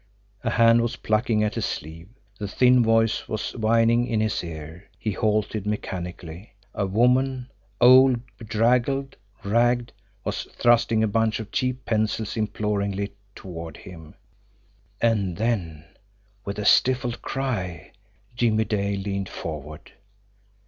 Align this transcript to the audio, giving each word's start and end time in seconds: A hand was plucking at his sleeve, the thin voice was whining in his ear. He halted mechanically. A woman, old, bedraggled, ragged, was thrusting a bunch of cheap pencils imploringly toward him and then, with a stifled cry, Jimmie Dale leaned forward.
A 0.43 0.49
hand 0.49 0.81
was 0.81 0.95
plucking 0.95 1.43
at 1.43 1.53
his 1.53 1.65
sleeve, 1.67 2.09
the 2.39 2.47
thin 2.47 2.83
voice 2.83 3.27
was 3.29 3.51
whining 3.55 4.07
in 4.07 4.19
his 4.19 4.43
ear. 4.43 4.89
He 4.97 5.11
halted 5.11 5.67
mechanically. 5.67 6.55
A 6.73 6.87
woman, 6.87 7.51
old, 7.79 8.19
bedraggled, 8.35 9.15
ragged, 9.43 9.93
was 10.23 10.45
thrusting 10.55 11.03
a 11.03 11.07
bunch 11.07 11.39
of 11.39 11.51
cheap 11.51 11.85
pencils 11.85 12.35
imploringly 12.35 13.13
toward 13.35 13.77
him 13.77 14.15
and 14.99 15.37
then, 15.37 15.85
with 16.45 16.57
a 16.57 16.65
stifled 16.65 17.21
cry, 17.21 17.91
Jimmie 18.35 18.65
Dale 18.65 18.99
leaned 18.99 19.29
forward. 19.29 19.91